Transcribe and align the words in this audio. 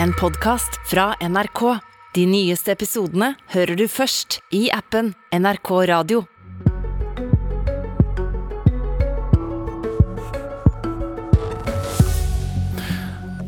en 0.00 0.12
podkast 0.12 0.80
fra 0.90 1.14
NRK. 1.20 1.78
De 2.14 2.26
nyeste 2.28 2.72
episodene 2.72 3.32
hører 3.54 3.76
du 3.76 3.86
først 3.88 4.40
i 4.54 4.66
appen 4.72 5.12
NRK 5.32 5.70
Radio. 5.90 6.22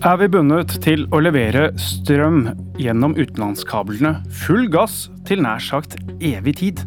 Er 0.05 0.19
vi 0.21 0.29
bundet 0.29 0.75
til 0.85 1.07
å 1.17 1.21
levere 1.25 1.71
strøm 1.81 2.51
gjennom 2.77 3.15
utenlandskablene 3.17 4.19
full 4.45 4.69
gass 4.73 5.07
til 5.25 5.41
nær 5.45 5.65
sagt 5.65 5.97
evig 6.21 6.59
tid? 6.61 6.85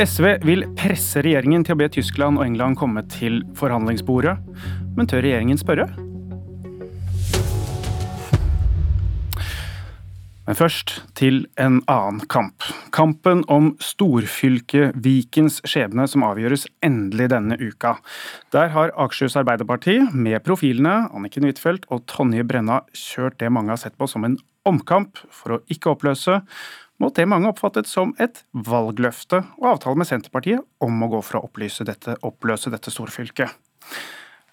SV 0.00 0.34
vil 0.44 0.66
presse 0.76 1.24
regjeringen 1.24 1.64
til 1.64 1.76
å 1.76 1.80
be 1.80 1.88
Tyskland 1.92 2.40
og 2.40 2.44
England 2.48 2.76
komme 2.80 3.06
til 3.12 3.40
forhandlingsbordet, 3.56 4.36
men 4.96 5.08
tør 5.08 5.24
regjeringen 5.24 5.60
spørre? 5.60 5.88
Men 10.50 10.58
først 10.58 10.96
til 11.14 11.44
en 11.62 11.76
annen 11.86 12.24
kamp. 12.26 12.64
Kampen 12.90 13.44
om 13.46 13.68
storfylket 13.78 14.96
Vikens 14.98 15.60
skjebne 15.62 16.08
som 16.10 16.24
avgjøres 16.26 16.64
endelig 16.82 17.28
denne 17.30 17.54
uka. 17.60 17.92
Der 18.50 18.72
har 18.74 18.90
Akershus 18.98 19.36
Arbeiderparti, 19.38 20.00
med 20.10 20.42
profilene 20.42 21.04
Anniken 21.14 21.44
Huitfeldt 21.46 21.84
og 21.94 22.02
Tonje 22.10 22.42
Brenna, 22.42 22.80
kjørt 22.90 23.36
det 23.38 23.52
mange 23.54 23.70
har 23.70 23.78
sett 23.78 23.94
på 23.94 24.08
som 24.10 24.26
en 24.26 24.34
omkamp 24.66 25.20
for 25.30 25.54
å 25.54 25.58
ikke 25.70 25.92
oppløse, 25.92 26.40
mot 26.98 27.14
det 27.14 27.28
mange 27.30 27.52
oppfattet 27.52 27.86
som 27.86 28.10
et 28.18 28.42
valgløfte 28.50 29.44
og 29.60 29.68
avtale 29.76 30.00
med 30.02 30.08
Senterpartiet 30.10 30.66
om 30.82 30.98
å 31.06 31.10
gå 31.12 31.20
for 31.28 31.38
å 31.38 31.68
dette, 31.86 32.16
oppløse 32.26 32.72
dette 32.74 32.90
storfylket. 32.90 33.54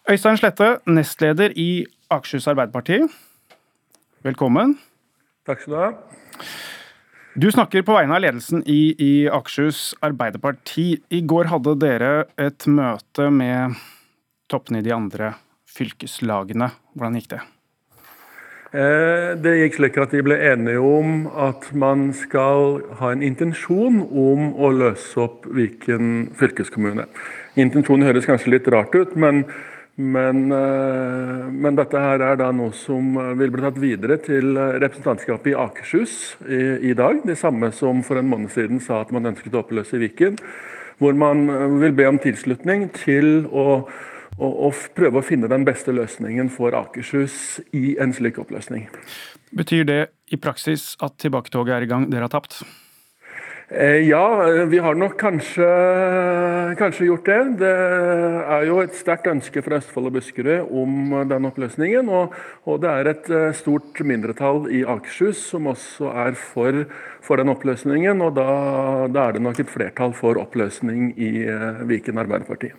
Øystein 0.06 0.38
Slette, 0.38 0.76
nestleder 0.86 1.58
i 1.58 1.88
Akershus 2.14 2.46
Arbeiderparti. 2.54 3.02
Velkommen. 4.22 4.78
Takk 5.48 5.62
skal 5.64 5.74
du 5.74 5.80
ha. 5.80 5.92
Du 7.38 7.48
snakker 7.54 7.84
på 7.86 7.94
vegne 7.96 8.18
av 8.18 8.24
ledelsen 8.24 8.64
i, 8.68 8.96
i 9.00 9.12
Akershus 9.32 9.94
Arbeiderparti. 10.04 10.88
I 11.14 11.22
går 11.24 11.48
hadde 11.52 11.76
dere 11.80 12.10
et 12.42 12.66
møte 12.68 13.30
med 13.32 13.78
toppene 14.52 14.82
i 14.82 14.88
de 14.88 14.92
andre 14.96 15.36
fylkeslagene. 15.72 16.68
Hvordan 16.98 17.20
gikk 17.20 17.30
det? 17.36 17.40
Eh, 18.76 19.30
det 19.40 19.54
gikk 19.62 19.78
slik 19.78 20.02
at 20.04 20.12
de 20.12 20.26
ble 20.28 20.36
enige 20.50 20.84
om 20.84 21.30
at 21.40 21.70
man 21.72 22.10
skal 22.18 22.82
ha 23.00 23.14
en 23.14 23.24
intensjon 23.24 24.02
om 24.04 24.50
å 24.60 24.74
løse 24.76 25.16
opp 25.24 25.48
Viken 25.48 26.34
fylkeskommune. 26.36 27.08
Intensjonen 27.56 28.10
høres 28.10 28.28
kanskje 28.28 28.58
litt 28.58 28.68
rart 28.74 28.98
ut, 28.98 29.16
men 29.16 29.46
men, 29.98 30.52
eh, 30.52 31.46
men, 31.50 31.78
dette 31.78 32.02
her 32.02 32.22
er 32.22 32.38
da 32.38 32.52
noe 32.54 32.74
som 32.78 33.18
vil 33.40 33.54
bli 33.54 33.64
tatt 33.66 33.80
videre 33.82 34.20
til 34.22 34.54
representantskapet 34.56 35.52
i 35.52 35.58
Akershus 35.58 36.14
i, 36.46 36.92
i, 36.92 36.94
dag. 36.98 37.24
Det 37.26 37.38
samme 37.40 37.72
som 37.74 38.04
for 38.06 38.22
en 38.22 38.30
måned 38.30 38.54
siden 38.54 38.82
sa 38.84 39.02
at 39.02 39.14
man 39.16 39.30
ønsket 39.32 39.58
å 39.58 39.64
oppløse 39.64 39.98
Viken. 40.02 40.38
Hvor 41.02 41.18
man 41.18 41.46
vil 41.82 41.94
be 41.98 42.08
om 42.10 42.18
tilslutning 42.22 42.88
til 42.94 43.46
å, 43.50 43.84
å, 44.38 44.48
å 44.70 44.72
prøve 44.98 45.22
å 45.22 45.26
finne 45.26 45.50
den 45.50 45.66
beste 45.66 45.94
løsningen 45.94 46.50
for 46.54 46.78
Akershus 46.78 47.60
i 47.78 47.98
en 48.02 48.14
slik 48.18 48.40
oppløsning. 48.42 48.88
Betyr 49.58 49.86
det 49.86 50.02
i 50.34 50.42
praksis 50.42 50.96
at 51.02 51.18
tilbaketoget 51.22 51.78
er 51.78 51.86
i 51.86 51.90
gang, 51.90 52.10
dere 52.10 52.26
har 52.26 52.34
tapt? 52.34 52.62
Eh, 53.70 54.08
ja, 54.08 54.44
vi 54.66 54.80
har 54.80 54.96
nok 54.96 55.18
kanskje, 55.20 55.66
kanskje, 56.80 57.10
gjort 57.10 57.26
det. 57.28 57.40
Det 57.60 57.72
er 58.48 58.64
jo 58.70 58.78
et 58.80 58.94
sterkt 58.96 59.28
ønske 59.28 59.60
fra 59.66 59.82
Østfold 59.82 60.08
og 60.08 60.14
Buskerud 60.16 60.70
om 60.72 61.18
den 61.28 61.48
oppløsningen. 61.50 62.08
Og, 62.08 62.36
og, 62.64 62.78
det 62.86 62.94
er 62.94 63.10
et 63.12 63.28
eh, 63.28 63.50
stort 63.60 64.00
mindretall 64.08 64.70
i 64.72 64.86
Akershus 64.88 65.42
som 65.50 65.68
også 65.68 66.14
er 66.14 66.38
for, 66.40 66.86
for 67.20 67.44
den 67.44 67.52
oppløsningen. 67.52 68.24
Og 68.24 68.38
da, 68.40 68.46
da, 69.12 69.26
er 69.26 69.36
det 69.36 69.44
nok 69.44 69.60
et 69.60 69.74
flertall 69.74 70.16
for 70.16 70.40
oppløsning 70.40 71.12
i 71.20 71.34
eh, 71.44 71.84
Viken 71.90 72.24
Arbeiderparti. 72.24 72.72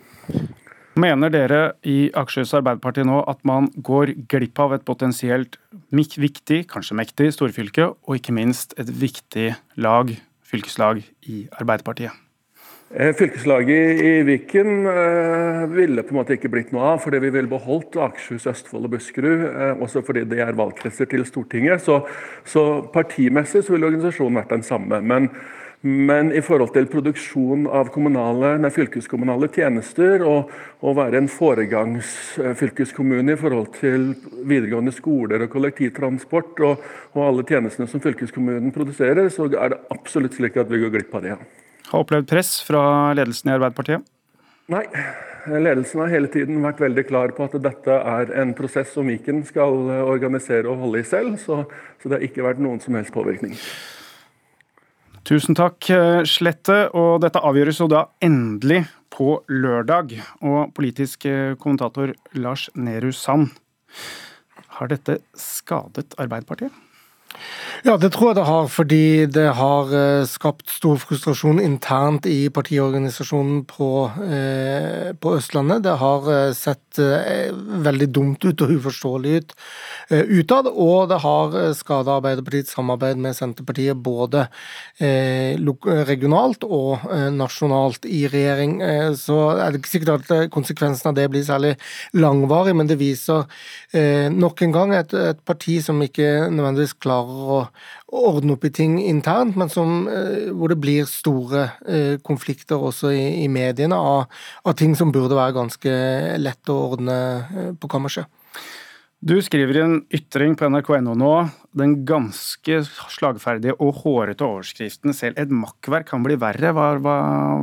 Mener 0.99 1.29
dere 1.29 1.59
i 1.85 2.09
Akershus 2.17 2.55
Arbeiderparti 2.57 3.05
nå 3.05 3.19
at 3.29 3.45
man 3.45 3.69
går 3.77 4.15
glipp 4.31 4.57
av 4.65 4.73
et 4.73 4.87
potensielt 4.89 5.61
viktig, 5.93 6.63
kanskje 6.73 6.97
mektig, 6.97 7.29
storfylke, 7.37 7.91
og 7.93 8.17
ikke 8.17 8.33
minst 8.33 8.73
et 8.81 8.89
viktig 8.89 9.51
lag 9.77 10.17
fylkeslag 10.49 11.03
i 11.29 11.45
Arbeiderpartiet? 11.59 12.25
Eh, 12.89 13.11
fylkeslaget 13.13 13.99
i 14.01 14.11
Viken 14.25 14.87
eh, 14.89 15.65
ville 15.69 16.01
på 16.01 16.15
en 16.15 16.17
måte 16.17 16.33
ikke 16.33 16.49
blitt 16.49 16.71
noe 16.73 16.95
av, 16.95 17.03
fordi 17.03 17.19
vi 17.21 17.29
ville 17.35 17.51
beholdt 17.51 17.99
Akershus, 18.01 18.47
Østfold 18.49 18.87
og 18.87 18.95
Buskerud. 18.95 19.43
Eh, 19.45 19.83
også 19.85 20.01
fordi 20.07 20.23
det 20.25 20.41
er 20.41 20.57
valgkretser 20.57 21.05
til 21.11 21.21
Stortinget. 21.29 21.83
Så, 21.85 21.99
så 22.49 22.63
partimessig 22.89 23.61
så 23.61 23.75
ville 23.75 23.91
organisasjonen 23.91 24.41
vært 24.41 24.55
den 24.55 24.65
samme. 24.65 25.03
Men, 25.05 25.29
men 25.81 26.31
i 26.35 26.41
forhold 26.43 26.73
til 26.75 26.89
produksjon 26.91 27.61
av 27.71 27.87
nei, 27.95 28.69
fylkeskommunale 28.75 29.47
tjenester 29.53 30.25
og, 30.27 30.49
å 30.83 30.93
være 30.95 31.17
en 31.21 31.29
foregangsfylkeskommune 31.31 33.31
i 33.35 33.39
forhold 33.39 33.69
til 33.77 34.15
videregående 34.43 34.91
skoler 34.95 35.45
og 35.45 35.51
kollektivtransport 35.53 36.59
og, 36.67 36.83
og 37.15 37.21
alle 37.23 37.43
tjenestene 37.47 37.87
som 37.91 38.01
fylkeskommunen 38.03 38.71
produserer, 38.75 39.29
så 39.31 39.43
er 39.47 39.69
det 39.73 39.81
absolutt 39.95 40.35
slik 40.35 40.55
at 40.59 40.71
vi 40.71 40.81
går 40.83 40.91
glipp 40.97 41.15
av 41.15 41.21
det. 41.25 41.35
Har 41.89 41.99
opplevd 42.03 42.27
press 42.29 42.51
fra 42.67 42.81
ledelsen 43.17 43.49
i 43.49 43.55
Arbeiderpartiet? 43.55 44.01
Nei. 44.69 44.85
Ledelsen 45.49 46.01
har 46.03 46.11
hele 46.11 46.27
tiden 46.29 46.59
vært 46.61 46.81
veldig 46.83 47.03
klar 47.07 47.31
på 47.33 47.45
at 47.47 47.55
dette 47.63 47.93
er 47.95 48.33
en 48.41 48.51
prosess 48.53 48.91
som 48.93 49.07
Viken 49.07 49.39
skal 49.47 49.87
organisere 50.03 50.67
og 50.69 50.83
holde 50.83 50.99
i 50.99 51.07
selv, 51.07 51.39
så, 51.41 51.63
så 51.97 52.11
det 52.11 52.17
har 52.17 52.25
ikke 52.27 52.45
vært 52.45 52.59
noen 52.61 52.79
som 52.83 52.93
helst 52.99 53.15
påvirkning. 53.15 53.55
Tusen 55.29 55.53
takk, 55.53 55.85
Slette. 56.25 56.87
Og 56.97 57.19
dette 57.21 57.41
avgjøres 57.45 57.77
jo 57.83 57.85
da 57.91 58.07
endelig 58.25 58.79
på 59.13 59.35
lørdag. 59.45 60.15
Og 60.41 60.71
politisk 60.73 61.27
kommentator 61.61 62.15
Lars 62.33 62.65
Nehru 62.73 63.11
Sand, 63.13 63.51
har 64.79 64.89
dette 64.89 65.19
skadet 65.37 66.17
Arbeiderpartiet? 66.17 66.73
Ja, 67.85 67.93
det 67.95 68.09
tror 68.11 68.31
jeg 68.31 68.37
det 68.39 68.47
har, 68.47 68.65
fordi 68.67 69.25
det 69.31 69.45
har 69.55 69.91
eh, 69.95 70.25
skapt 70.27 70.67
stor 70.73 70.97
frustrasjon 70.99 71.61
internt 71.63 72.25
i 72.27 72.49
partiorganisasjonen 72.51 73.61
på, 73.69 74.09
eh, 74.25 75.13
på 75.15 75.35
Østlandet. 75.37 75.85
Det 75.85 75.93
har 76.01 76.27
eh, 76.33 76.51
sett 76.57 76.99
eh, 76.99 77.53
veldig 77.85 78.09
dumt 78.11 78.43
ut 78.43 78.63
og 78.65 78.73
uforståelig 78.75 79.35
ut 79.37 79.55
eh, 80.09 80.25
utad, 80.41 80.67
og 80.73 81.07
det 81.13 81.21
har 81.23 81.55
eh, 81.61 81.69
skada 81.77 82.17
Arbeiderpartiets 82.17 82.75
samarbeid 82.75 83.21
med 83.21 83.37
Senterpartiet 83.37 83.95
både 84.03 84.47
regionalt 84.99 86.63
og 86.65 87.05
nasjonalt 87.31 88.05
i 88.09 88.25
regjering. 88.29 88.79
Så 89.15 89.37
er 89.53 89.71
det 89.71 89.79
ikke 89.79 89.91
sikkert 89.93 90.25
at 90.31 90.51
konsekvensen 90.51 91.11
av 91.11 91.15
det 91.17 91.27
blir 91.31 91.45
særlig 91.47 91.75
langvarig, 92.17 92.75
men 92.75 92.89
det 92.89 92.99
viser 92.99 93.45
nok 94.33 94.63
en 94.65 94.75
gang 94.75 94.93
et, 94.97 95.13
et 95.13 95.39
parti 95.47 95.77
som 95.83 96.01
ikke 96.03 96.49
nødvendigvis 96.51 96.97
klarer 96.99 97.18
å 97.27 97.59
ordne 98.15 98.55
opp 98.55 98.65
i 98.65 98.71
ting 98.73 98.97
internt, 99.03 99.57
men 99.59 99.69
som, 99.69 100.07
eh, 100.07 100.49
hvor 100.55 100.71
det 100.71 100.79
blir 100.81 101.09
store 101.09 101.69
eh, 101.85 102.17
konflikter 102.25 102.79
også 102.79 103.11
i, 103.13 103.43
i 103.43 103.47
mediene 103.51 103.95
av, 103.95 104.27
av, 104.63 104.73
ting 104.79 104.95
som 104.95 105.11
burde 105.11 105.37
være 105.37 105.57
ganske 105.57 105.95
lett 106.39 106.71
å 106.71 106.77
ordne 106.95 107.17
eh, 107.19 107.71
på 107.79 107.91
kammerset. 107.91 108.29
Du 109.19 109.35
skriver 109.43 109.75
i 109.75 109.83
en 109.83 109.97
ytring 110.15 110.53
på 110.55 110.69
nrk.no 110.71 111.11
nå 111.11 111.33
den 111.75 111.97
ganske 112.07 112.77
slagferdige 112.87 113.75
og 113.83 113.99
hårete 114.05 114.47
overskriften 114.47 115.11
'Selv 115.11 115.35
et 115.35 115.51
makkverk 115.51 116.07
kan 116.07 116.23
bli 116.23 116.37
verre'. 116.39 116.71
Hva, 116.71 116.93
hva, 117.03 117.17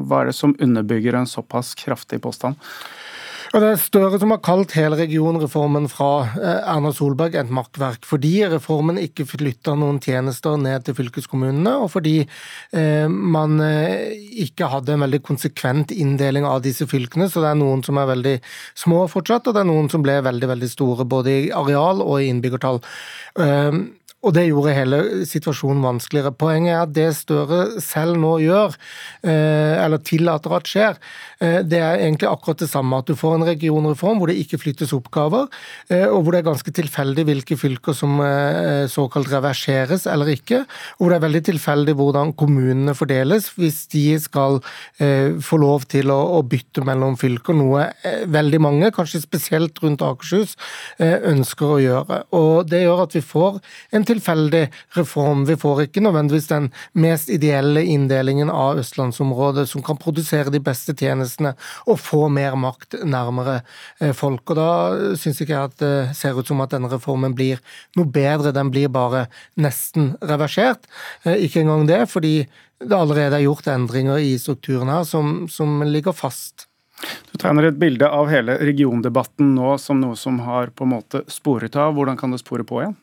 hva 0.05 0.21
er 0.21 0.29
det 0.29 0.37
som 0.37 0.53
underbygger 0.53 1.17
en 1.17 1.31
såpass 1.31 1.73
kraftig 1.75 2.21
påstand? 2.21 2.61
Og 3.57 3.63
Det 3.63 3.69
er 3.73 3.79
Støre 3.81 4.19
som 4.21 4.35
har 4.35 4.41
kalt 4.45 4.75
hele 4.77 4.99
regionreformen 4.99 5.87
fra 5.89 6.09
eh, 6.37 6.59
Erna 6.75 6.91
Solberg 6.93 7.39
et 7.41 7.49
makkverk, 7.57 8.05
fordi 8.05 8.35
reformen 8.53 9.01
ikke 9.01 9.25
flytta 9.31 9.73
noen 9.81 9.97
tjenester 10.05 10.59
ned 10.61 10.85
til 10.85 10.99
fylkeskommunene, 10.99 11.73
og 11.81 11.89
fordi 11.95 12.19
eh, 12.21 13.09
man 13.09 13.57
eh, 13.65 14.13
ikke 14.45 14.69
hadde 14.75 14.93
en 14.93 15.07
veldig 15.07 15.23
konsekvent 15.25 15.97
inndeling 15.97 16.45
av 16.45 16.61
disse 16.69 16.85
fylkene. 16.91 17.31
Så 17.33 17.41
det 17.41 17.55
er 17.55 17.63
noen 17.63 17.81
som 17.87 17.97
er 17.97 18.13
veldig 18.13 18.37
små 18.77 19.07
fortsatt, 19.09 19.49
og 19.49 19.57
det 19.57 19.65
er 19.65 19.71
noen 19.73 19.89
som 19.89 20.05
ble 20.05 20.19
veldig, 20.29 20.53
veldig 20.53 20.73
store, 20.77 21.09
både 21.09 21.39
i 21.39 21.53
areal 21.65 22.05
og 22.05 22.21
i 22.21 22.29
innbyggertall. 22.35 22.83
Og 24.27 24.35
det 24.35 24.49
gjorde 24.49 24.75
hele 24.75 24.99
situasjonen 25.29 25.85
vanskeligere. 25.87 26.35
Poenget 26.35 26.75
er 26.75 26.83
at 26.83 26.95
det 26.97 27.07
Støre 27.17 27.81
selv 27.83 28.19
nå 28.21 28.33
gjør, 28.43 28.75
eh, 29.23 29.79
eller 29.85 30.03
tillater 30.03 30.53
at 30.57 30.67
skjer, 30.67 30.97
eh, 31.41 31.63
det 31.63 31.79
er 31.79 32.03
egentlig 32.03 32.29
akkurat 32.29 32.59
det 32.59 32.69
samme. 32.69 32.99
At 32.99 33.07
du 33.07 33.15
får 33.15 33.37
en 33.37 33.47
regionreform 33.47 34.19
hvor 34.19 34.27
det 34.27 34.39
ikke 34.43 34.59
flyttes 34.59 34.93
oppgaver, 34.97 35.47
og 35.87 36.23
hvor 36.23 36.33
det 36.33 36.41
er 36.41 36.51
ganske 36.51 36.73
tilfeldig 36.75 37.25
hvilke 37.29 37.57
fylker 37.57 37.95
som 37.95 38.19
såkalt 38.91 39.29
reverseres 39.31 40.07
eller 40.11 40.33
ikke. 40.33 40.65
Og 40.99 41.07
hvor 41.07 41.13
det 41.13 41.17
er 41.19 41.27
veldig 41.27 41.43
tilfeldig 41.47 41.95
hvordan 41.95 42.33
kommunene 42.35 42.95
fordeles 42.97 43.51
hvis 43.57 43.87
de 43.93 44.19
skal 44.19 44.59
få 44.99 45.61
lov 45.61 45.87
til 45.93 46.11
å 46.11 46.43
bytte 46.43 46.85
mellom 46.87 47.17
fylker, 47.21 47.55
noe 47.55 47.91
veldig 48.27 48.61
mange, 48.61 48.91
kanskje 48.95 49.23
spesielt 49.23 49.79
rundt 49.83 50.03
Akershus, 50.03 50.57
ønsker 50.99 51.77
å 51.77 51.81
gjøre. 51.83 52.23
Og 52.33 52.67
Det 52.67 52.83
gjør 52.83 53.05
at 53.07 53.15
vi 53.15 53.25
får 53.25 53.61
en 53.93 54.05
tilfeldig 54.05 54.16
reform. 54.21 55.45
Vi 55.49 55.57
får 55.57 55.83
ikke 55.87 56.03
nødvendigvis 56.05 56.49
den 56.51 56.71
mest 56.93 57.31
ideelle 57.33 57.83
inndelingen 57.85 58.51
av 58.51 58.79
østlandsområdet 58.81 59.67
som 59.69 59.83
kan 59.83 59.99
produsere 60.01 60.53
de 60.53 60.61
beste 60.61 60.95
tjenestene 60.97 61.55
og 61.87 62.01
få 62.01 62.27
mer 62.29 62.57
makt 62.57 63.01
nærmere 63.05 63.61
eh, 64.01 64.13
folk. 64.13 64.45
Og 64.51 64.57
Da 64.57 64.69
syns 65.17 65.41
ikke 65.41 65.55
jeg 65.55 65.73
at 65.73 65.79
det 65.83 66.17
ser 66.17 66.39
ut 66.39 66.47
som 66.47 66.61
at 66.65 66.73
denne 66.75 66.91
reformen 66.93 67.35
blir 67.37 67.61
noe 67.97 68.07
bedre, 68.07 68.55
den 68.55 68.71
blir 68.71 68.89
bare 68.89 69.27
nesten 69.57 70.15
reversert. 70.23 70.87
Eh, 71.25 71.47
ikke 71.47 71.65
engang 71.65 71.87
det, 71.89 72.07
fordi 72.11 72.47
det 72.81 72.97
allerede 72.97 73.39
er 73.39 73.47
gjort 73.47 73.69
endringer 73.73 74.21
i 74.21 74.37
strukturen 74.39 74.91
her 74.93 75.05
som, 75.09 75.47
som 75.49 75.81
ligger 75.87 76.13
fast. 76.13 76.69
Du 77.33 77.37
tegner 77.41 77.69
et 77.69 77.81
bilde 77.81 78.09
av 78.09 78.31
hele 78.33 78.57
regiondebatten 78.63 79.55
nå 79.57 79.77
som 79.81 80.01
noe 80.01 80.17
som 80.17 80.41
har 80.47 80.73
på 80.73 80.87
en 80.87 80.95
måte 80.95 81.23
sporet 81.33 81.77
av. 81.77 81.95
Hvordan 81.97 82.17
kan 82.21 82.33
det 82.33 82.41
spore 82.41 82.65
på 82.69 82.83
igjen? 82.83 82.97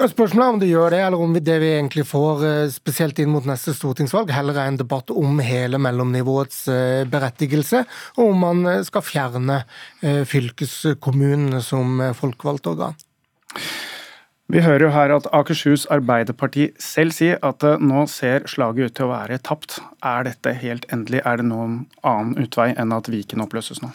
Spørsmålet 0.00 0.46
er 0.46 0.54
om 0.54 0.60
det 0.62 0.68
gjør 0.70 0.94
det, 0.94 0.98
eller 1.04 1.22
om 1.26 1.34
det 1.36 1.56
vi 1.60 1.74
egentlig 1.74 2.06
får, 2.08 2.44
eh, 2.46 2.70
spesielt 2.72 3.18
inn 3.20 3.28
mot 3.28 3.44
neste 3.44 3.74
stortingsvalg, 3.76 4.30
heller 4.32 4.56
er 4.56 4.70
en 4.70 4.78
debatt 4.80 5.10
om 5.12 5.38
hele 5.44 5.76
mellomnivåets 5.76 6.68
eh, 6.72 7.04
berettigelse, 7.04 7.84
og 8.16 8.30
om 8.30 8.40
man 8.40 8.64
eh, 8.66 8.82
skal 8.82 9.04
fjerne 9.04 9.58
fylkeskommunene 10.00 11.60
som 11.60 12.00
folkevalgt 12.16 12.70
organ. 12.70 12.96
Vi 14.48 14.62
hører 14.64 14.86
jo 14.86 14.92
her 14.94 15.12
at 15.12 15.28
Akershus 15.36 15.84
Arbeiderparti 15.92 16.70
selv 16.80 17.12
sier 17.12 17.36
at 17.44 17.60
nå 17.60 18.06
ser 18.08 18.48
slaget 18.48 18.88
ut 18.88 18.96
til 18.96 19.10
å 19.10 19.12
være 19.12 19.38
tapt. 19.38 19.82
Er 20.02 20.24
dette 20.24 20.56
helt 20.64 20.88
endelig? 20.90 21.20
Er 21.26 21.42
det 21.42 21.50
noen 21.52 21.82
annen 22.00 22.40
utvei 22.40 22.72
enn 22.72 22.96
at 22.96 23.12
Viken 23.12 23.44
oppløses 23.44 23.84
nå? 23.84 23.92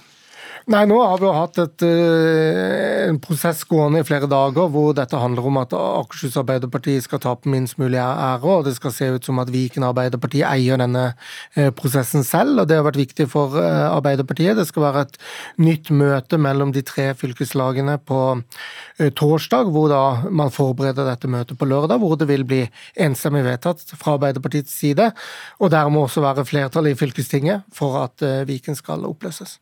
Nei, 0.66 0.80
nå 0.90 0.96
har 0.98 1.20
vi 1.22 1.28
jo 1.28 1.32
hatt 1.36 1.60
et, 1.62 1.84
eh, 1.86 3.04
en 3.06 3.20
prosess 3.22 3.60
gående 3.70 4.00
i 4.02 4.06
flere 4.08 4.26
dager 4.26 4.66
hvor 4.74 4.96
dette 4.98 5.20
handler 5.22 5.46
om 5.46 5.60
at 5.62 5.76
Akershus 5.78 6.40
Arbeiderparti 6.42 6.96
skal 7.06 7.22
tape 7.22 7.52
minst 7.54 7.78
mulig 7.78 8.00
ære, 8.02 8.42
og 8.50 8.64
det 8.66 8.74
skal 8.74 8.96
se 8.96 9.10
ut 9.14 9.28
som 9.30 9.38
at 9.44 9.52
Viken 9.54 9.86
Arbeiderparti 9.86 10.42
eier 10.42 10.82
denne 10.82 11.04
eh, 11.54 11.70
prosessen 11.70 12.26
selv. 12.26 12.64
og 12.64 12.66
Det 12.68 12.80
har 12.80 12.88
vært 12.88 12.98
viktig 12.98 13.28
for 13.30 13.54
eh, 13.62 13.84
Arbeiderpartiet. 13.92 14.58
Det 14.58 14.66
skal 14.66 14.88
være 14.88 15.06
et 15.06 15.22
nytt 15.62 15.92
møte 15.94 16.42
mellom 16.42 16.74
de 16.74 16.82
tre 16.82 17.12
fylkeslagene 17.14 18.00
på 18.02 18.24
torsdag, 18.98 19.70
hvor 19.70 19.94
da 19.94 20.02
man 20.34 20.50
forbereder 20.50 21.06
dette 21.12 21.30
møtet 21.30 21.62
på 21.62 21.70
lørdag, 21.70 22.02
hvor 22.02 22.18
det 22.18 22.32
vil 22.32 22.48
bli 22.48 22.64
enstemmig 22.98 23.46
vedtatt 23.46 23.86
fra 23.94 24.18
Arbeiderpartiets 24.18 24.74
side, 24.74 25.12
og 25.62 25.70
der 25.78 25.94
må 25.94 26.08
også 26.08 26.26
være 26.26 26.50
flertall 26.50 26.90
i 26.90 26.98
fylkestinget 26.98 27.70
for 27.70 28.02
at 28.02 28.26
Viken 28.50 28.74
skal 28.74 29.06
oppløses. 29.06 29.60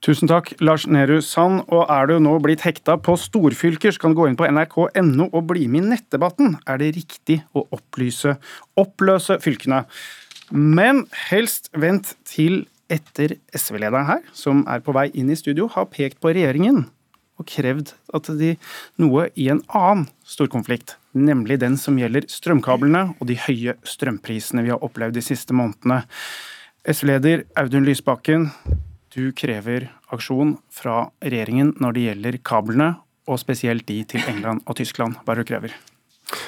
Tusen 0.00 0.30
takk, 0.30 0.54
Lars 0.64 0.86
Nehru 0.88 1.18
Sand. 1.20 1.66
Og 1.68 1.84
er 1.92 2.08
du 2.08 2.14
nå 2.24 2.38
blitt 2.40 2.62
hekta 2.64 2.96
på 2.96 3.18
storfylker, 3.20 3.92
så 3.92 4.00
kan 4.00 4.14
du 4.14 4.20
gå 4.22 4.30
inn 4.30 4.38
på 4.38 4.48
nrk.no 4.48 5.26
og 5.28 5.48
bli 5.50 5.66
med 5.68 5.84
i 5.84 5.90
nettdebatten. 5.92 6.54
Er 6.64 6.80
det 6.80 6.94
riktig 6.96 7.42
å 7.52 7.66
opplyse, 7.76 8.38
oppløse 8.80 9.36
fylkene? 9.44 9.82
Men 10.50 11.04
helst 11.28 11.68
vent 11.76 12.14
til 12.24 12.64
etter 12.90 13.36
SV-lederen 13.52 14.08
her, 14.08 14.24
som 14.32 14.64
er 14.72 14.80
på 14.82 14.94
vei 14.96 15.10
inn 15.12 15.28
i 15.30 15.36
studio, 15.38 15.68
har 15.76 15.90
pekt 15.92 16.18
på 16.22 16.32
regjeringen 16.32 16.86
og 17.40 17.48
krevd 17.48 17.92
at 18.16 18.28
de 18.40 18.54
noe 19.00 19.28
i 19.36 19.46
en 19.52 19.62
annen 19.68 20.08
storkonflikt, 20.28 20.96
nemlig 21.12 21.60
den 21.60 21.76
som 21.80 21.96
gjelder 22.00 22.26
strømkablene 22.28 23.04
og 23.18 23.28
de 23.28 23.36
høye 23.46 23.76
strømprisene 23.84 24.64
vi 24.64 24.72
har 24.72 24.84
opplevd 24.84 25.16
de 25.16 25.24
siste 25.24 25.56
månedene. 25.56 26.02
SV-leder 26.88 27.44
Audun 27.60 27.84
Lysbakken, 27.84 28.48
du 29.14 29.30
krever 29.36 29.88
aksjon 30.14 30.56
fra 30.72 31.04
regjeringen 31.24 31.74
når 31.82 31.96
det 31.96 32.08
gjelder 32.08 32.42
kablene, 32.46 32.90
og 33.30 33.38
spesielt 33.38 33.86
de 33.86 34.02
til 34.10 34.26
England 34.30 34.64
og 34.66 34.78
Tyskland. 34.80 35.20
Hva 35.22 35.34
er 35.34 35.40
det 35.40 35.46
du 35.46 35.52
krever? 35.52 35.74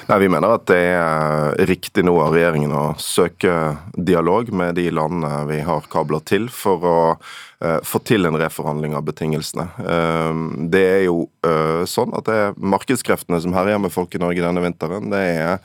Nei, 0.07 0.19
Vi 0.19 0.29
mener 0.31 0.55
at 0.55 0.65
det 0.69 0.79
er 0.95 1.57
riktig 1.67 2.05
nå 2.07 2.13
av 2.23 2.35
regjeringen 2.35 2.71
å 2.75 2.83
søke 2.99 3.75
dialog 3.95 4.51
med 4.55 4.77
de 4.79 4.87
landene 4.93 5.43
vi 5.49 5.59
har 5.65 5.87
kabler 5.91 6.23
til, 6.27 6.49
for 6.51 6.87
å 6.87 6.97
uh, 7.15 7.79
få 7.83 7.99
til 8.07 8.27
en 8.27 8.39
reforhandling 8.39 8.95
av 8.95 9.05
betingelsene. 9.07 9.67
Uh, 9.79 10.31
det 10.71 10.83
er 10.87 11.01
jo 11.07 11.25
uh, 11.47 11.83
sånn 11.89 12.15
at 12.15 12.27
det 12.29 12.37
er 12.45 12.61
markedskreftene 12.75 13.41
som 13.43 13.55
herjer 13.55 13.81
med 13.83 13.95
folk 13.95 14.15
i 14.15 14.23
Norge 14.23 14.45
denne 14.45 14.63
vinteren. 14.63 15.11
Det 15.11 15.23
er 15.33 15.59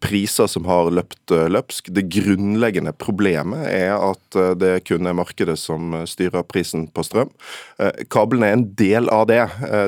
priser 0.00 0.46
som 0.46 0.66
har 0.68 0.90
løpt 0.94 1.32
eh, 1.34 1.48
løpsk. 1.50 1.90
Det 1.94 2.04
grunnleggende 2.12 2.92
problemet 2.94 3.66
er 3.66 3.94
at 3.96 4.38
eh, 4.38 4.52
det 4.58 4.72
kun 4.86 5.08
er 5.08 5.16
markedet 5.18 5.58
som 5.58 5.94
eh, 5.98 6.06
styrer 6.08 6.46
prisen 6.46 6.86
på 6.92 7.04
strøm. 7.06 7.32
Kablene 8.12 8.48
er 8.48 8.56
en 8.56 8.66
del 8.78 9.08
av 9.10 9.24
det. 9.26 9.40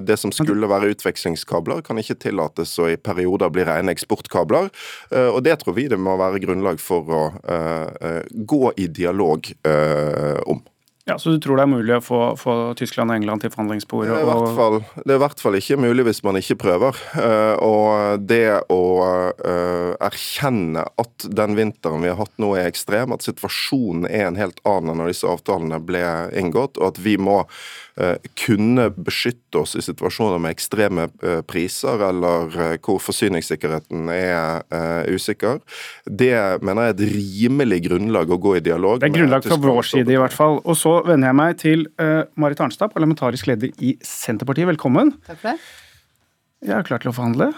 Det 0.07 0.17
som 0.19 0.33
skulle 0.35 0.67
være 0.71 0.91
utvekslingskabler, 0.95 1.83
kan 1.87 1.99
ikke 2.01 2.17
tillates 2.27 2.73
å 2.83 2.89
i 2.91 2.99
perioder 2.99 3.53
bli 3.55 3.67
rene 3.67 3.95
eksportkabler. 3.95 4.71
Og 5.15 5.41
det 5.47 5.61
tror 5.61 5.77
vi 5.77 5.87
det 5.91 5.99
må 6.01 6.17
være 6.19 6.43
grunnlag 6.43 6.83
for 6.83 7.07
å 7.15 7.23
gå 8.35 8.63
i 8.81 8.89
dialog 8.91 9.51
om. 10.51 10.65
Ja, 11.07 11.19
Så 11.19 11.31
du 11.31 11.39
tror 11.39 11.59
det 11.59 11.67
er 11.67 11.69
mulig 11.69 11.93
å 11.99 12.01
få, 12.01 12.19
få 12.41 12.53
Tyskland 12.81 13.13
og 13.13 13.19
England 13.19 13.43
til 13.45 13.51
forhandlingsbordet? 13.53 14.09
Det 14.09 14.23
er, 14.25 14.77
det 15.05 15.13
er, 15.13 15.19
i 15.19 15.21
hvert 15.21 15.43
fall 15.43 15.59
ikke 15.59 15.77
mulig 15.77 16.07
hvis 16.07 16.23
man 16.25 16.39
ikke 16.41 16.57
prøver. 16.63 17.01
Uh, 17.13 17.61
og 17.61 18.25
det 18.25 18.63
å 18.73 18.81
uh, 19.37 19.93
erkjenne 20.01 20.87
at 20.89 21.27
den 21.29 21.59
vinteren 21.59 22.01
vi 22.01 22.09
har 22.09 22.17
hatt 22.23 22.33
nå 22.41 22.55
er 22.57 22.71
ekstrem, 22.71 23.13
at 23.13 23.27
situasjonen 23.27 24.09
er 24.09 24.31
en 24.31 24.41
helt 24.41 24.65
annen 24.65 24.95
enn 24.95 25.03
når 25.03 25.13
disse 25.13 25.29
avtalene 25.29 25.83
ble 25.85 26.01
inngått, 26.41 26.81
og 26.81 26.95
at 26.95 27.03
vi 27.05 27.19
må 27.21 27.43
kunne 28.35 28.89
beskytte 28.97 29.61
oss 29.61 29.77
i 29.79 29.83
situasjoner 29.87 30.41
med 30.43 30.55
ekstreme 30.57 31.05
priser, 31.47 32.03
eller 32.09 32.79
hvor 32.83 32.99
forsyningssikkerheten 32.99 34.09
er 34.11 34.65
usikker, 35.15 35.61
det 36.11 36.33
mener 36.65 36.89
jeg 36.89 36.95
er 36.95 36.97
et 36.97 37.15
rimelig 37.15 37.81
grunnlag 37.87 38.35
å 38.35 38.41
gå 38.43 38.57
i 38.59 38.65
dialog 38.67 38.99
med. 38.99 39.07
Det 39.07 39.13
er 39.13 39.19
grunnlag 39.21 39.47
fra 39.47 39.61
vår 39.63 39.91
side, 39.93 40.11
i 40.11 40.19
hvert 40.25 40.35
fall. 40.35 40.59
Og 40.65 40.75
så 40.81 40.97
vender 41.07 41.31
jeg 41.31 41.39
meg 41.45 41.63
til 41.63 41.87
Marit 42.35 42.67
Arnstad, 42.67 42.91
parlamentarisk 42.97 43.53
leder 43.53 43.71
i 43.79 43.95
Senterpartiet. 44.03 44.67
Velkommen. 44.75 45.15
Takk 45.29 45.39
for 45.39 45.55
det. 45.55 45.59
Jeg 46.65 46.73
er 46.79 46.85
klar 46.87 47.03
til 47.03 47.11
å 47.11 47.13
forhandle. 47.13 47.51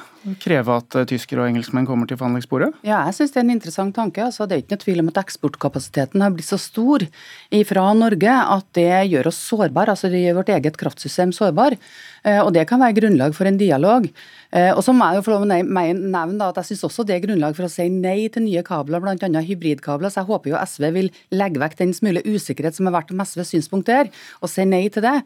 Kreve 0.42 0.76
at 0.80 0.94
uh, 0.98 1.04
tyskere 1.06 1.44
og 1.44 1.52
engelskmenn 1.52 1.84
kommer 1.86 2.08
til 2.10 2.18
forhandlingsbordet? 2.18 2.72
Ja, 2.82 3.04
jeg 3.06 3.14
syns 3.14 3.30
det 3.30 3.38
er 3.38 3.44
en 3.44 3.52
interessant 3.54 3.94
tanke. 3.94 4.24
Altså, 4.24 4.48
det 4.50 4.56
er 4.56 4.62
ikke 4.64 4.74
noe 4.74 4.82
tvil 4.82 5.02
om 5.04 5.10
at 5.12 5.20
eksportkapasiteten 5.20 6.24
har 6.24 6.32
blitt 6.34 6.48
så 6.48 6.58
stor 6.58 7.04
fra 7.68 7.84
Norge 7.94 8.34
at 8.56 8.66
det 8.74 8.88
gjør 9.12 9.30
oss 9.30 9.38
sårbare. 9.46 9.94
Altså, 9.94 10.10
det 10.10 10.24
gjør 10.24 10.40
vårt 10.40 10.50
eget 10.56 10.78
kraftsystem 10.80 11.30
sårbar. 11.36 11.78
Uh, 12.26 12.40
og 12.40 12.50
det 12.58 12.66
kan 12.66 12.82
være 12.82 12.98
grunnlag 12.98 13.38
for 13.38 13.46
en 13.46 13.60
dialog. 13.62 14.10
Uh, 14.50 14.72
og 14.72 14.82
så 14.82 14.96
må 14.96 15.06
jeg 15.06 15.20
jo 15.20 15.26
få 15.28 15.36
lov 15.36 15.46
å 15.46 15.50
nevne 15.52 16.50
at 16.50 16.58
jeg 16.64 16.72
syns 16.72 16.84
også 16.90 17.06
det 17.06 17.20
er 17.20 17.24
grunnlag 17.28 17.54
for 17.54 17.68
å 17.68 17.70
si 17.70 17.86
nei 17.92 18.18
til 18.34 18.48
nye 18.48 18.66
kabler, 18.66 19.06
bl.a. 19.06 19.46
hybridkabler. 19.52 20.10
Så 20.10 20.24
jeg 20.24 20.32
håper 20.32 20.56
jo 20.56 20.62
SV 20.66 20.90
vil 20.98 21.14
legge 21.30 21.62
vekk 21.62 21.78
den 21.84 21.94
smule 21.94 22.26
usikkerhet 22.26 22.74
som 22.74 22.90
har 22.90 22.98
vært 22.98 23.14
om 23.14 23.22
SVs 23.22 23.54
synspunkt 23.54 23.86
der, 23.86 24.10
og 24.42 24.50
si 24.50 24.66
nei 24.66 24.88
til 24.90 25.06
det. 25.06 25.20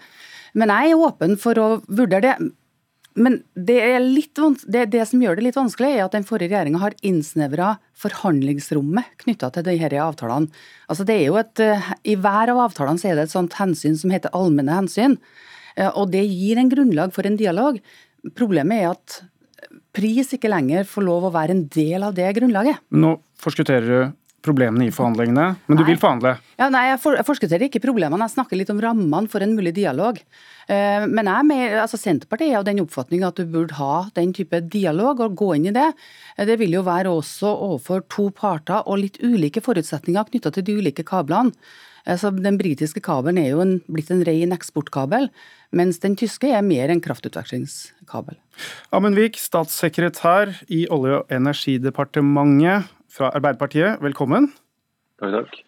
Men 0.52 0.68
jeg 0.74 0.92
er 0.92 1.04
åpen 1.08 1.38
for 1.40 1.56
å 1.62 1.68
vurdere 1.88 2.26
det. 2.28 2.50
Men 3.20 3.40
det, 3.52 3.80
det, 4.64 4.84
det, 4.94 5.02
som 5.08 5.20
gjør 5.20 5.36
det 5.36 5.44
litt 5.44 5.58
vanskelig, 5.58 5.90
er 5.92 6.06
at 6.06 6.14
den 6.16 6.24
forrige 6.26 6.54
regjeringa 6.54 6.80
har 6.80 6.96
innsnevra 7.06 7.74
forhandlingsrommet 8.00 9.10
knytta 9.24 9.50
til 9.54 9.66
disse 9.66 9.90
avtalene. 10.00 10.62
Altså 10.88 11.04
det 11.08 11.18
er 11.18 11.26
jo 11.26 11.36
et, 11.40 11.60
eh, 11.60 11.90
I 12.14 12.16
hver 12.16 12.54
av 12.54 12.62
avtalene 12.64 13.00
så 13.00 13.10
er 13.10 13.18
det 13.18 13.28
et 13.28 13.34
sånt 13.34 13.58
hensyn 13.60 13.98
som 14.00 14.14
heter 14.14 14.32
allmenne 14.36 14.78
hensyn. 14.78 15.18
Eh, 15.76 15.90
og 15.90 16.14
det 16.14 16.24
gir 16.28 16.60
en 16.60 16.72
grunnlag 16.72 17.12
for 17.16 17.28
en 17.28 17.36
dialog. 17.40 17.82
Problemet 18.36 18.80
er 18.80 18.94
at 18.94 19.20
pris 19.96 20.32
ikke 20.36 20.50
lenger 20.50 20.88
får 20.88 21.04
lov 21.04 21.28
å 21.28 21.34
være 21.34 21.56
en 21.56 21.66
del 21.72 22.06
av 22.06 22.16
det 22.16 22.30
grunnlaget. 22.38 22.80
Nå 22.96 23.18
forskutterer 23.40 23.90
du 23.90 24.16
problemene 24.44 24.86
i 24.88 24.92
forhandlingene, 24.94 25.46
men 25.66 25.78
du 25.78 25.82
vil 25.86 25.98
forhandle? 26.00 26.34
Ja, 26.60 26.68
nei, 26.72 26.86
Jeg, 26.90 27.00
for, 27.02 27.16
jeg 27.18 27.26
forskutterer 27.28 27.66
ikke 27.66 27.82
problemene, 27.84 28.24
jeg 28.26 28.34
snakker 28.36 28.58
litt 28.58 28.72
om 28.72 28.80
rammene 28.82 29.30
for 29.30 29.44
en 29.44 29.52
mulig 29.56 29.74
dialog. 29.76 30.20
Uh, 30.70 31.06
men 31.10 31.28
jeg 31.28 31.48
med, 31.48 31.76
altså 31.82 32.00
Senterpartiet 32.00 32.54
er 32.54 32.60
av 32.60 32.66
den 32.68 32.82
oppfatning 32.84 33.24
at 33.26 33.40
du 33.40 33.44
burde 33.50 33.76
ha 33.80 34.06
den 34.16 34.32
type 34.36 34.62
dialog 34.72 35.22
og 35.26 35.36
gå 35.38 35.52
inn 35.58 35.70
i 35.70 35.76
det. 35.76 35.90
Uh, 36.38 36.46
det 36.48 36.58
vil 36.62 36.78
jo 36.78 36.86
være 36.86 37.12
også 37.12 37.52
overfor 37.52 38.04
to 38.12 38.30
parter 38.34 38.86
og 38.86 39.02
litt 39.02 39.20
ulike 39.22 39.62
forutsetninger 39.64 40.32
knytta 40.32 40.54
til 40.56 40.68
de 40.68 40.80
ulike 40.80 41.06
kablene. 41.06 41.54
Altså, 42.08 42.30
den 42.32 42.56
britiske 42.56 43.02
kabelen 43.04 43.38
er 43.40 43.50
jo 43.52 43.64
en, 43.64 43.74
blitt 43.92 44.10
en 44.12 44.22
ren 44.24 44.54
eksportkabel, 44.56 45.28
mens 45.76 46.00
den 46.02 46.16
tyske 46.18 46.48
er 46.48 46.64
mer 46.64 46.90
en 46.90 47.02
kraftutvekslingskabel. 47.04 48.38
Amundvik, 48.96 49.36
statssekretær 49.38 50.54
i 50.72 50.86
Olje- 50.88 51.20
og 51.20 51.34
energidepartementet 51.34 52.88
fra 53.10 53.30
Arbeiderpartiet, 53.34 53.98
velkommen. 54.04 54.50
Takk, 55.20 55.34
takk. 55.34 55.58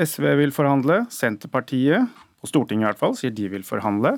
SV 0.00 0.26
vil 0.40 0.54
forhandle, 0.54 1.02
Senterpartiet, 1.12 2.08
på 2.40 2.48
Stortinget 2.48 2.86
i 2.86 2.88
hvert 2.88 3.02
fall, 3.02 3.16
sier 3.18 3.34
de 3.36 3.50
vil 3.52 3.66
forhandle. 3.66 4.14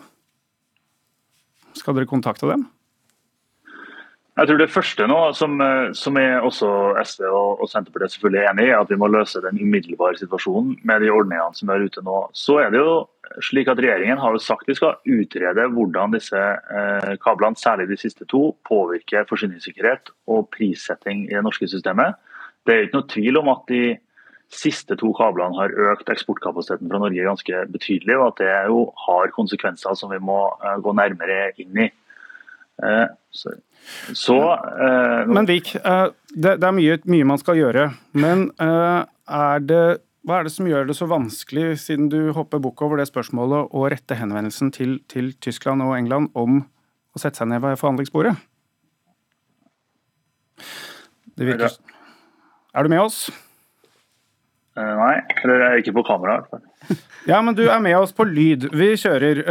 Skal 1.74 1.96
dere 1.96 2.06
kontakte 2.06 2.46
dem? 2.50 2.68
Jeg 4.32 4.48
tror 4.48 4.60
det 4.62 4.72
første 4.72 5.06
nå, 5.10 5.16
som, 5.36 5.58
eh, 5.60 5.90
som 5.92 6.16
er 6.16 6.40
også 6.40 6.68
SV 7.04 7.24
og, 7.28 7.60
og 7.60 7.68
Senterpartiet 7.68 8.14
selvfølgelig 8.14 8.46
enig 8.48 8.64
i, 8.64 8.70
er 8.72 8.80
at 8.80 8.88
vi 8.88 8.96
må 8.96 9.10
løse 9.12 9.42
den 9.44 9.60
umiddelbare 9.60 10.16
situasjonen 10.16 10.78
med 10.88 11.04
de 11.04 11.10
ordningene 11.12 11.58
som 11.58 11.68
er 11.68 11.84
ute 11.84 12.00
nå. 12.06 12.22
Så 12.32 12.56
er 12.62 12.72
det 12.72 12.80
jo 12.80 12.94
slik 13.44 13.68
at 13.68 13.80
Regjeringen 13.80 14.20
har 14.20 14.32
jo 14.32 14.40
sagt 14.40 14.68
vi 14.68 14.76
skal 14.78 14.96
utrede 15.04 15.66
hvordan 15.74 16.16
disse 16.16 16.40
eh, 16.40 17.12
kablene, 17.20 17.60
særlig 17.60 17.90
de 17.90 18.00
siste 18.00 18.24
to, 18.28 18.54
påvirker 18.68 19.28
forsyningssikkerhet 19.28 20.14
og 20.32 20.48
prissetting 20.56 21.26
i 21.28 21.36
det 21.36 21.44
norske 21.44 21.68
systemet. 21.68 22.16
Det 22.64 22.74
er 22.74 22.86
ikke 22.86 23.02
noe 23.02 23.12
tvil 23.12 23.40
om 23.42 23.52
at 23.52 23.68
de 23.68 23.84
siste 24.52 24.96
to 25.00 25.12
kablene 25.16 25.60
har 25.60 25.76
økt 25.92 26.08
eksportkapasiteten 26.12 26.88
fra 26.88 27.00
Norge 27.04 27.24
ganske 27.28 27.64
betydelig, 27.72 28.16
og 28.16 28.32
at 28.32 28.42
det 28.42 28.52
jo 28.68 28.84
har 29.06 29.32
konsekvenser 29.36 29.96
som 29.98 30.12
vi 30.12 30.20
må 30.24 30.40
eh, 30.62 30.78
gå 30.80 30.96
nærmere 30.96 31.50
inn 31.60 31.84
i. 31.84 31.92
Eh, 32.80 33.06
så, 33.30 33.50
så 34.12 34.38
uh, 34.54 35.26
Men 35.26 35.46
Vik, 35.46 35.74
uh, 35.84 36.08
det, 36.28 36.56
det, 36.56 36.66
er 36.66 36.76
mye, 36.76 36.96
mye, 37.08 37.28
man 37.28 37.40
skal 37.40 37.58
gjøre. 37.60 37.90
Men 38.16 38.48
uh, 38.62 39.04
er 39.28 39.62
det, 39.66 39.84
hva 40.26 40.40
er 40.40 40.48
det 40.48 40.54
som 40.54 40.68
gjør 40.70 40.88
det 40.88 40.96
så 40.98 41.08
vanskelig, 41.10 41.76
siden 41.82 42.08
du 42.12 42.32
hopper 42.36 42.62
bukk 42.62 42.82
over 42.86 43.00
det 43.00 43.08
spørsmålet, 43.10 43.70
å 43.72 43.86
rette 43.92 44.18
henvendelsen 44.18 44.72
til, 44.74 44.98
til, 45.12 45.32
Tyskland 45.44 45.84
og 45.84 45.96
England 45.98 46.32
om 46.38 46.62
å 47.12 47.22
sette 47.22 47.42
seg 47.42 47.52
ned 47.52 47.62
ved 47.64 47.78
forhandlingsbordet? 47.80 48.34
Det 51.32 51.48
virker 51.48 51.72
Er 52.76 52.84
du 52.84 52.92
med 52.92 53.02
oss? 53.02 53.24
Nei, 54.76 55.16
eller 55.42 55.60
jeg 55.60 55.68
er 55.68 55.80
ikke 55.82 55.94
på 55.98 56.04
kamera. 56.06 56.38
i 56.38 56.40
hvert 56.40 56.52
fall. 56.52 56.98
Ja, 57.28 57.38
men 57.44 57.54
du 57.54 57.60
er 57.68 57.78
med 57.78 57.94
oss 57.94 58.10
på 58.16 58.24
lyd. 58.26 58.64
Vi 58.74 58.88
kjører. 58.98 59.42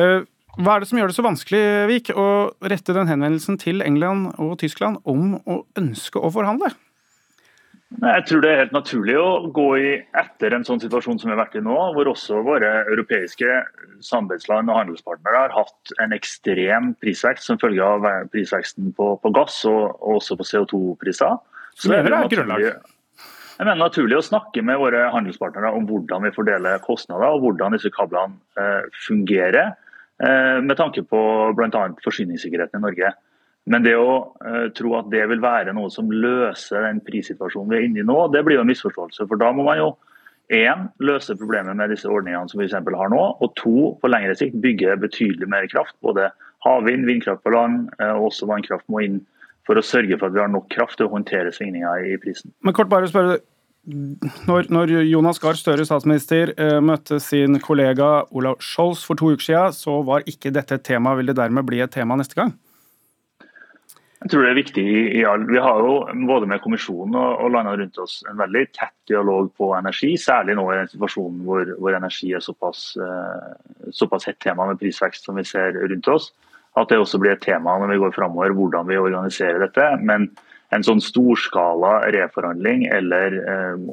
Hva 0.59 0.75
er 0.75 0.83
det 0.83 0.89
som 0.89 0.99
gjør 0.99 1.11
det 1.11 1.15
så 1.15 1.23
vanskelig 1.23 1.63
Vik, 1.87 2.11
å 2.11 2.27
rette 2.67 2.95
den 2.95 3.07
henvendelsen 3.07 3.59
til 3.61 3.83
England 3.85 4.33
og 4.35 4.57
Tyskland 4.59 4.99
om 5.07 5.37
å 5.47 5.61
ønske 5.79 6.19
å 6.19 6.31
forhandle? 6.33 6.73
Jeg 7.91 8.23
tror 8.27 8.43
det 8.43 8.51
er 8.51 8.61
helt 8.61 8.75
naturlig 8.75 9.17
å 9.19 9.49
gå 9.51 9.65
i 9.79 9.89
etter 10.15 10.53
en 10.55 10.63
sånn 10.63 10.79
situasjon 10.79 11.17
som 11.19 11.27
vi 11.27 11.33
har 11.33 11.41
vært 11.41 11.57
i 11.59 11.63
nå, 11.63 11.75
hvor 11.95 12.07
også 12.07 12.39
våre 12.47 12.69
europeiske 12.85 13.57
samarbeidsland 14.03 14.71
og 14.71 14.79
handelspartnere 14.79 15.41
har 15.43 15.55
hatt 15.55 15.93
en 16.03 16.15
ekstrem 16.15 16.93
prisvekst 17.03 17.49
som 17.49 17.59
følge 17.61 17.83
av 17.83 18.07
prisveksten 18.31 18.93
på, 18.95 19.11
på 19.19 19.33
gass 19.35 19.59
og, 19.67 19.83
og, 19.99 20.21
også 20.21 20.39
på 20.39 20.47
CO2-priser. 20.53 21.35
Så 21.75 21.91
det 21.91 21.99
er 21.99 22.15
naturlig, 22.15 22.71
jeg 23.61 23.67
mener 23.67 23.83
naturlig 23.83 24.17
å 24.17 24.25
snakke 24.25 24.63
med 24.65 24.79
våre 24.81 25.03
handelspartnere 25.13 25.69
om 25.77 25.83
hvordan 25.85 26.23
vi 26.25 26.33
fordeler 26.33 26.81
kostnader 26.81 27.35
og 27.35 27.43
hvordan 27.43 27.75
disse 27.75 27.91
kablene 27.93 28.39
eh, 28.57 28.87
fungerer. 29.03 29.75
Eh, 30.21 30.61
med 30.61 30.77
tanke 30.77 31.01
på 31.03 31.19
bl.a. 31.57 31.83
forsyningssikkerheten 32.03 32.77
i 32.77 32.85
Norge. 32.85 33.11
Men 33.69 33.85
det 33.85 33.93
å 33.97 34.13
uh, 34.41 34.67
tro 34.73 34.95
at 34.97 35.09
det 35.13 35.21
vil 35.29 35.41
være 35.41 35.73
noe 35.77 35.89
som 35.93 36.09
løser 36.09 36.81
den 36.81 37.01
prissituasjonen 37.05 37.69
vi 37.69 37.77
er 37.77 37.83
inne 37.85 38.01
i 38.01 38.05
nå, 38.05 38.17
det 38.33 38.41
blir 38.45 38.57
jo 38.57 38.63
en 38.63 38.69
misforståelse. 38.71 39.27
For 39.29 39.41
da 39.41 39.51
må 39.53 39.65
man 39.67 39.77
jo 39.77 39.89
én, 40.53 40.87
løse 41.01 41.37
problemet 41.37 41.77
med 41.77 41.93
disse 41.93 42.09
ordningene 42.09 42.49
som 42.49 42.61
vi 42.61 42.65
eksempel 42.65 42.97
har 42.97 43.13
nå. 43.13 43.21
Og 43.37 43.53
to, 43.61 43.75
på 44.01 44.09
lengre 44.09 44.33
sikt 44.37 44.57
bygge 44.63 44.97
betydelig 45.03 45.49
mer 45.49 45.69
kraft. 45.69 45.93
Både 46.05 46.31
havvind, 46.65 47.05
vindkraft 47.09 47.45
på 47.45 47.53
land 47.53 47.85
uh, 48.01 48.15
og 48.15 48.31
også 48.31 48.49
vannkraft 48.49 48.89
må 48.89 49.05
inn 49.05 49.21
for 49.69 49.77
å 49.77 49.85
sørge 49.85 50.17
for 50.17 50.29
at 50.29 50.37
vi 50.37 50.41
har 50.41 50.49
nok 50.49 50.69
kraft 50.73 50.97
til 50.97 51.09
å 51.09 51.13
håndtere 51.13 51.53
svingninger 51.53 52.09
i 52.09 52.17
prisen. 52.21 52.53
Men 52.65 52.77
kort 52.77 52.89
bare 52.89 53.09
spørre, 53.09 53.37
når, 53.85 54.67
når, 54.69 54.91
Jonas 55.09 55.39
Gahr 55.41 55.57
Støre, 55.57 55.85
statsminister, 55.87 56.51
eh, 56.53 56.77
møtte 56.85 57.17
sin 57.19 57.57
kollega 57.63 58.27
Olav 58.29 58.59
Scholz 58.61 59.01
for 59.07 59.17
to 59.17 59.31
uker 59.33 59.47
siden, 59.47 59.73
så 59.73 60.01
var 60.05 60.27
ikke 60.29 60.53
dette 60.53 60.77
et 60.77 60.85
tema. 60.85 61.15
Vil 61.17 61.31
det 61.31 61.39
dermed 61.39 61.65
bli 61.65 61.81
et 61.81 61.91
tema 61.91 62.17
neste 62.19 62.37
gang? 62.37 62.53
Jeg 64.21 64.29
tror 64.29 64.43
det 64.45 64.49
er 64.51 64.59
viktig 64.59 64.85
Ja, 65.17 65.31
Vi 65.33 65.57
har 65.57 65.79
jo 65.81 65.95
både 66.29 66.45
med 66.45 66.61
kommisjonen 66.61 67.15
og, 67.17 67.47
landene 67.49 67.79
rundt 67.79 67.97
oss 67.97 68.19
en 68.29 68.37
veldig 68.37 68.67
tett 68.69 68.93
dialog 69.09 69.49
på 69.57 69.71
energi, 69.73 70.13
særlig 70.13 70.53
nå 70.59 70.67
i 70.69 70.77
den 70.77 70.91
situasjonen 70.91 71.41
hvor, 71.47 71.73
hvor 71.81 71.97
energi 71.97 72.29
er 72.37 72.45
såpass, 72.45 72.83
eh, 73.01 73.89
såpass 73.89 74.29
hett 74.29 74.37
tema 74.39 74.69
med 74.69 74.77
prisvekst 74.77 75.25
som 75.25 75.41
vi 75.41 75.47
ser 75.47 75.73
rundt 75.73 76.07
oss. 76.07 76.29
At 76.77 76.93
det 76.93 77.01
også 77.01 77.17
blir 77.19 77.33
et 77.33 77.41
tema 77.41 77.79
når 77.81 77.95
vi 77.95 77.99
går 78.05 78.13
framover, 78.13 78.53
hvordan 78.53 78.87
vi 78.87 79.01
organiserer 79.01 79.65
dette. 79.65 79.89
Men 80.05 80.29
en 80.75 80.85
sånn 80.87 81.01
storskala 81.03 81.97
reforhandling 82.15 82.85
eller 82.91 83.37
eh, 83.41 83.85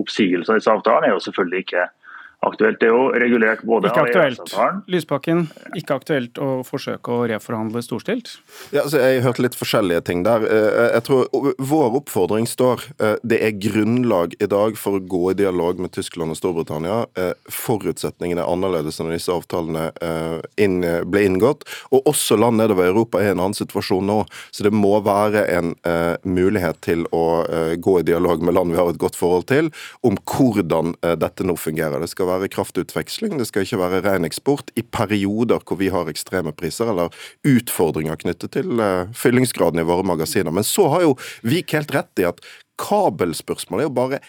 oppsigelse 0.00 0.50
av 0.50 0.60
disse 0.60 0.72
avtalene 0.74 1.10
er 1.10 1.16
jo 1.16 1.24
selvfølgelig 1.28 1.64
ikke 1.66 1.86
aktuelt. 2.46 2.80
Det 2.80 2.88
er 2.88 2.94
jo 2.94 3.08
regulert 3.12 3.62
både 3.68 3.90
ikke 3.90 4.04
aktuelt. 4.06 4.40
av 4.40 4.46
EØS-avtalen 4.46 4.80
Lysbakken, 4.90 5.42
ikke 5.76 5.96
aktuelt 6.00 6.40
å 6.40 6.48
forsøke 6.64 7.12
å 7.12 7.26
reforhandle 7.28 7.82
storstilt? 7.84 8.32
Ja, 8.72 8.84
altså, 8.84 9.00
jeg 9.02 9.22
hørte 9.26 9.44
litt 9.44 9.58
forskjellige 9.58 10.04
ting 10.08 10.24
der. 10.24 10.46
Eh, 10.48 10.80
jeg 10.96 11.04
tror 11.08 11.28
Vår 11.70 11.98
oppfordring 12.00 12.48
står 12.48 12.84
eh, 12.98 13.16
det 13.26 13.40
er 13.44 13.58
grunnlag 13.60 14.34
i 14.40 14.48
dag 14.50 14.78
for 14.80 14.96
å 14.96 15.02
gå 15.04 15.22
i 15.32 15.36
dialog 15.38 15.80
med 15.82 15.92
Tyskland 15.96 16.32
og 16.32 16.38
Storbritannia. 16.40 17.02
Eh, 17.20 17.32
forutsetningene 17.52 18.44
er 18.44 18.50
annerledes 18.50 19.00
enn 19.00 19.12
disse 19.12 19.32
avtalene 19.34 19.90
ble 21.10 21.22
inngått. 21.26 21.66
Og 21.94 22.08
også 22.08 22.38
land 22.40 22.60
nedover 22.60 22.86
i 22.86 22.92
Europa 22.92 23.20
er 23.20 23.30
i 23.30 23.34
en 23.34 23.42
annen 23.42 23.56
situasjon 23.56 24.06
nå, 24.06 24.18
så 24.54 24.64
det 24.64 24.72
må 24.74 24.92
være 25.04 25.42
en 25.52 25.72
mulighet 26.24 26.80
til 26.84 27.04
å 27.16 27.42
gå 27.80 27.94
i 28.00 28.06
dialog 28.06 28.42
med 28.44 28.56
land 28.56 28.72
vi 28.72 28.78
har 28.78 28.90
et 28.92 29.00
godt 29.00 29.18
forhold 29.18 29.46
til, 29.50 29.70
om 30.06 30.16
hvordan 30.30 30.94
dette 31.20 31.46
nå 31.46 31.56
fungerer. 31.60 32.00
Det 32.02 32.10
skal 32.12 32.29
være 32.30 32.50
kraftutveksling, 32.52 33.36
det 33.38 33.48
skal 33.50 33.66
ikke 33.66 33.80
være 33.82 34.02
ren 34.06 34.28
eksport 34.28 34.72
i 34.78 34.84
perioder 34.86 35.62
hvor 35.66 35.80
vi 35.80 35.90
har 35.92 36.10
ekstreme 36.10 36.54
priser 36.56 36.90
eller 36.92 37.14
utfordringer 37.46 38.18
knyttet 38.20 38.56
til 38.56 38.80
uh, 38.80 39.10
fyllingsgraden 39.16 39.82
i 39.82 39.86
våre 39.88 40.06
magasiner. 40.06 40.54
Men 40.54 40.66
så 40.66 40.88
har 40.94 41.06
jo 41.06 41.16
Vik 41.46 41.74
helt 41.76 41.94
rett 41.94 42.22
i 42.22 42.28
at 42.28 42.40
kabelspørsmålet 42.80 43.84
er 43.84 43.90
jo 43.90 43.96
bare 43.96 44.20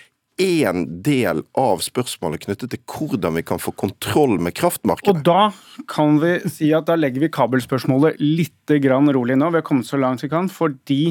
én 0.41 0.85
del 1.05 1.43
av 1.59 1.81
spørsmålet 1.85 2.45
knyttet 2.45 2.73
til 2.73 2.81
hvordan 2.89 3.35
vi 3.37 3.43
kan 3.45 3.61
få 3.61 3.73
kontroll 3.77 4.37
med 4.41 4.55
kraftmarkedet. 4.57 5.11
Og 5.11 5.25
da 5.27 5.51
kan 5.91 6.17
vi 6.21 6.37
si 6.49 6.71
at 6.75 6.87
da 6.89 6.97
legger 6.97 7.25
vi 7.25 7.33
kabelspørsmålet 7.33 8.21
litt 8.21 8.71
rolig 8.71 9.37
nå. 9.37 9.51
Vi 9.51 9.59
har 9.59 9.67
kommet 9.67 9.89
så 9.89 9.99
langt 9.99 10.23
vi 10.23 10.31
kan 10.31 10.49
fordi 10.49 11.03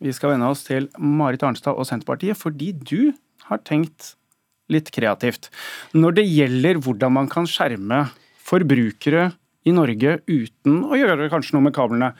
vi 0.00 0.12
skal 0.16 0.32
vende 0.34 0.48
oss 0.48 0.64
til 0.64 0.88
Marit 0.96 1.42
Arnstad 1.44 1.76
og 1.76 1.86
Senterpartiet. 1.88 2.38
Fordi 2.38 2.72
du 2.72 3.12
har 3.50 3.60
tenkt 3.66 4.14
litt 4.72 4.92
kreativt. 4.94 5.50
Når 5.96 6.20
det 6.20 6.26
gjelder 6.28 6.80
hvordan 6.82 7.16
man 7.18 7.30
kan 7.30 7.48
skjerme 7.50 8.06
forbrukere 8.46 9.30
i 9.68 9.72
Norge 9.76 10.14
uten 10.30 10.78
å 10.88 10.96
gjøre 10.96 11.28
kanskje 11.32 11.56
noe 11.56 11.66
med 11.66 11.74
kablene, 11.76 12.10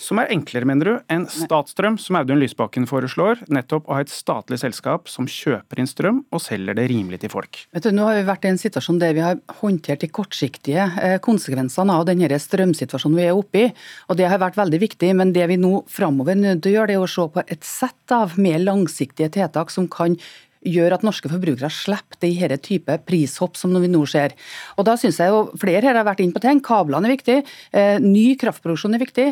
som 0.00 0.18
er 0.20 0.32
enklere, 0.34 0.68
mener 0.68 0.88
du, 0.88 0.92
enn 1.12 1.24
Statstrøm, 1.30 1.96
som 2.00 2.18
Audun 2.18 2.40
Lysbakken 2.42 2.84
foreslår, 2.90 3.40
nettopp 3.52 3.88
å 3.88 3.96
ha 3.96 4.02
et 4.04 4.12
statlig 4.12 4.58
selskap 4.60 5.08
som 5.08 5.28
kjøper 5.30 5.80
inn 5.80 5.88
strøm 5.88 6.20
og 6.28 6.44
selger 6.44 6.76
det 6.76 6.88
rimelig 6.92 7.22
til 7.24 7.32
folk? 7.32 7.62
Vet 7.72 7.88
du, 7.88 7.92
Nå 7.96 8.10
har 8.10 8.20
vi 8.20 8.28
vært 8.28 8.44
i 8.44 8.52
en 8.52 8.60
situasjon 8.60 9.00
der 9.00 9.16
vi 9.16 9.24
har 9.24 9.40
håndtert 9.62 10.04
de 10.04 10.12
kortsiktige 10.12 10.86
eh, 11.00 11.16
konsekvensene 11.24 11.96
av 11.96 12.06
denne 12.10 12.28
strømsituasjonen 12.44 13.18
vi 13.18 13.28
er 13.30 13.40
oppe 13.40 13.64
i, 13.64 13.72
og 14.12 14.20
det 14.20 14.28
har 14.28 14.42
vært 14.42 14.60
veldig 14.60 14.84
viktig. 14.84 15.14
Men 15.16 15.32
det 15.32 15.48
vi 15.48 15.60
nå 15.60 15.82
framover 15.92 16.36
er 16.36 16.42
nødt 16.44 16.64
til 16.64 16.74
å 16.74 16.78
gjøre, 16.80 16.92
det 16.92 17.00
er 17.00 17.06
å 17.06 17.12
se 17.16 17.28
på 17.32 17.48
et 17.48 17.66
sett 17.66 18.16
av 18.16 18.36
mer 18.40 18.60
langsiktige 18.60 19.32
tiltak 19.32 19.72
som 19.72 19.88
kan 19.88 20.20
gjør 20.66 20.96
at 20.96 21.04
norske 21.06 21.30
forbrukere 21.30 21.70
slipper 21.72 22.20
det 22.22 22.30
i 22.30 22.38
denne 22.40 22.58
type 22.62 22.96
prishopp 23.06 23.58
som 23.58 23.74
vi 23.74 23.90
nå 23.90 24.02
ser. 24.10 24.36
Og 24.76 24.86
da 24.88 24.96
synes 25.00 25.20
jeg 25.20 25.32
jo 25.32 25.44
Flere 25.58 25.84
her 25.84 25.98
har 25.98 26.06
vært 26.06 26.22
inne 26.24 26.34
på 26.34 26.42
ting. 26.42 26.60
Kablene 26.64 27.08
er 27.08 27.16
viktig, 27.16 27.38
eh, 27.72 27.98
ny 28.00 28.36
kraftproduksjon 28.38 28.94
er 28.94 29.02
viktig. 29.02 29.28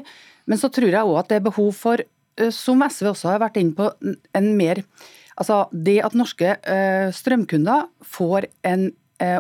Men 0.46 0.58
så 0.58 0.70
tror 0.72 0.90
jeg 0.90 1.06
òg 1.06 1.18
at 1.18 1.28
det 1.28 1.37
er 1.37 1.49
behov 1.49 1.72
for, 1.75 1.99
eh, 2.00 2.50
som 2.50 2.82
SV 2.82 3.12
også 3.12 3.30
har 3.30 3.40
vært 3.40 3.56
inne 3.56 3.75
på, 3.75 3.90
en 4.34 4.56
mer 4.56 4.84
Altså 5.40 5.70
det 5.72 6.04
at 6.04 6.12
norske 6.12 6.58
eh, 6.68 7.08
strømkunder 7.08 7.88
får 8.04 8.44
en 8.62 8.90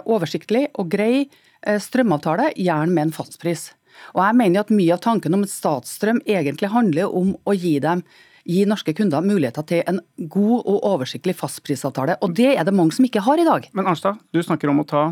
oversiktlig 0.06 0.70
og 0.78 0.88
grei 0.88 1.28
strømavtale, 1.60 2.54
gjerne 2.56 2.88
med 2.88 3.02
en 3.02 3.12
fastpris. 3.12 3.72
Og 4.14 4.22
jeg 4.24 4.36
mener 4.38 4.60
at 4.60 4.72
mye 4.72 4.94
av 4.94 5.02
tanken 5.04 5.34
om 5.36 5.44
et 5.44 5.52
statsstrøm 5.52 6.22
egentlig 6.24 6.72
handler 6.72 7.12
om 7.12 7.34
å 7.44 7.52
gi 7.52 7.78
dem 7.82 8.02
gi 8.48 8.62
norske 8.68 8.94
kunder 8.96 9.24
muligheter 9.24 9.66
til 9.68 9.82
en 9.90 10.00
god 10.30 10.60
og 10.60 10.84
oversiktlig 10.94 11.36
fastprisavtale. 11.38 12.18
Og 12.24 12.36
det 12.36 12.54
er 12.56 12.64
det 12.66 12.76
mange 12.76 12.96
som 12.96 13.06
ikke 13.08 13.24
har 13.24 13.40
i 13.40 13.48
dag. 13.48 13.68
Men 13.76 13.90
Arnstad, 13.90 14.20
du 14.32 14.42
snakker 14.44 14.72
om 14.72 14.82
å 14.82 14.88
ta 14.88 15.04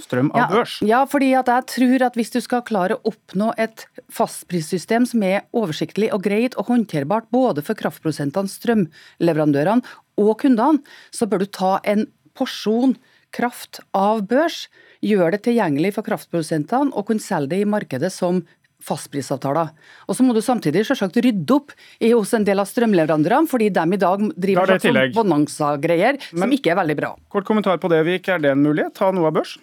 strøm 0.00 0.28
av 0.36 0.52
børs. 0.52 0.76
Ja, 0.84 1.02
fordi 1.08 1.30
at 1.38 1.48
jeg 1.50 1.68
tror 1.72 2.04
at 2.08 2.18
hvis 2.18 2.32
du 2.34 2.40
skal 2.44 2.64
klare 2.66 2.98
å 2.98 3.12
oppnå 3.12 3.52
et 3.60 3.86
fastprissystem 4.12 5.06
som 5.08 5.24
er 5.24 5.46
oversiktlig 5.56 6.10
og 6.14 6.24
greit 6.26 6.56
og 6.60 6.68
håndterbart 6.70 7.30
både 7.34 7.64
for 7.64 7.78
kraftprodusentene, 7.78 8.52
strømleverandørene 8.52 9.96
og 10.20 10.34
kundene, 10.42 10.84
så 11.14 11.28
bør 11.28 11.44
du 11.44 11.48
ta 11.48 11.76
en 11.88 12.06
porsjon 12.36 12.96
kraft 13.36 13.80
av 13.96 14.22
børs, 14.28 14.66
gjør 15.04 15.34
det 15.34 15.42
tilgjengelig 15.44 15.94
for 15.96 16.06
kraftprodusentene 16.06 16.94
og 16.96 17.08
kunne 17.08 17.22
selge 17.22 17.52
det 17.52 17.64
i 17.64 17.68
markedet 17.68 18.12
som 18.12 18.42
fastprisavtaler. 18.84 19.70
Og 20.06 20.18
så 20.18 20.26
må 20.26 20.34
du 20.36 20.42
samtidig 20.44 20.84
selvsagt 20.86 21.16
rydde 21.24 21.56
opp 21.56 21.72
i 22.00 22.12
hos 22.12 22.34
en 22.36 22.44
del 22.46 22.60
av 22.62 22.68
strømleverandørene, 22.70 23.50
fordi 23.50 23.70
de 23.74 23.86
i 23.96 24.00
dag 24.02 24.26
driver 24.34 24.74
er 24.76 24.82
slags 24.82 24.86
sånn 24.86 25.14
bonanza-greier 25.16 26.20
som 26.28 26.52
ikke 26.52 26.74
er 26.74 26.80
veldig 26.82 26.98
bra. 26.98 27.14
Kort 27.32 27.48
kommentar 27.48 27.80
på 27.82 27.90
det, 27.92 28.04
Vik. 28.06 28.28
Er 28.32 28.42
det 28.42 28.52
en 28.52 28.62
mulighet? 28.64 28.94
Ta 28.98 29.12
noe 29.14 29.30
av 29.30 29.38
børs? 29.40 29.56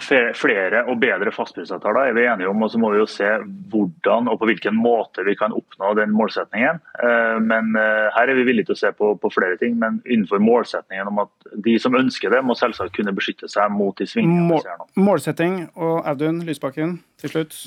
Flere 0.00 0.82
og 0.88 1.00
bedre 1.02 1.32
fastprisavtaler 1.34 2.10
er 2.10 2.14
vi 2.16 2.24
enige 2.30 2.48
om, 2.48 2.62
og 2.62 2.70
så 2.70 2.78
må 2.80 2.92
vi 2.94 3.00
jo 3.00 3.06
se 3.10 3.26
hvordan 3.72 4.28
og 4.30 4.38
på 4.40 4.48
hvilken 4.48 4.76
måte 4.78 5.24
vi 5.26 5.34
kan 5.38 5.52
oppnå 5.52 5.90
den 5.98 6.14
målsetningen. 6.14 6.78
Eh, 7.02 7.38
Men 7.42 7.74
eh, 7.76 8.06
her 8.14 8.30
er 8.30 8.38
vi 8.38 8.46
villige 8.46 8.70
til 8.70 8.76
å 8.76 8.80
se 8.80 8.92
på, 8.96 9.10
på 9.20 9.30
flere 9.34 9.58
ting, 9.60 9.76
men 9.80 10.00
innenfor 10.06 10.42
målsetningen 10.42 11.10
om 11.10 11.24
at 11.24 11.48
de 11.66 11.74
som 11.82 11.96
ønsker 11.98 12.32
det, 12.32 12.42
må 12.46 12.56
selvsagt 12.58 12.94
kunne 12.96 13.14
beskytte 13.16 13.50
seg 13.50 13.72
mot 13.74 13.96
de 13.98 14.06
svingningene 14.08 14.48
Mål, 14.48 14.62
vi 14.62 14.68
ser 14.68 14.80
nå. 14.80 14.88
målsetting 15.08 15.58
og 15.74 16.06
Audun 16.06 16.42
Lysbakken 16.46 16.98
til 17.20 17.34
slutt. 17.34 17.58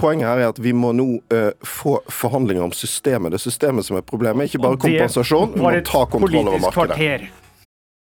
Poenget 0.00 0.28
her 0.28 0.44
er 0.44 0.52
at 0.52 0.60
vi 0.62 0.72
må 0.76 0.92
nå 0.96 1.08
uh, 1.32 1.50
få 1.64 1.98
forhandlinger 2.12 2.64
om 2.66 2.74
systemet. 2.76 3.32
Det 3.32 3.40
er 3.40 3.46
systemet 3.46 3.88
som 3.88 3.98
er 4.00 4.06
problemet, 4.06 4.50
ikke 4.50 4.62
bare 4.64 4.80
kompensasjon. 4.84 5.56
Vi 5.56 5.64
må 5.64 5.74
ta 5.86 6.04
kontroll 6.10 6.48
over 6.48 6.64
markedet. 6.68 6.98
kvarter. 6.98 7.28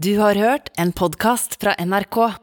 Du 0.04 0.18
har 0.20 0.36
hørt 0.36 0.74
en 0.80 0.92
podkast 0.92 1.62
fra 1.62 1.76
NRK. 1.80 2.43